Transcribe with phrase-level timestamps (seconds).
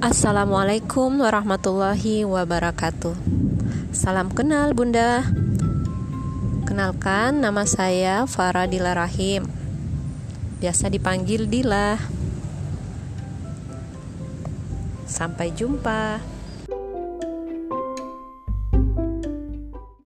[0.00, 3.12] Assalamualaikum warahmatullahi wabarakatuh.
[3.92, 5.28] Salam kenal, Bunda.
[6.64, 9.44] Kenalkan, nama saya Farah Dila Rahim.
[10.56, 12.00] Biasa dipanggil Dila.
[15.04, 16.16] Sampai jumpa.